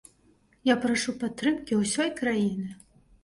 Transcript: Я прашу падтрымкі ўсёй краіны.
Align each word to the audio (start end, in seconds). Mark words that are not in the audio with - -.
Я 0.69 0.75
прашу 0.85 1.13
падтрымкі 1.23 1.77
ўсёй 1.81 2.09
краіны. 2.21 2.73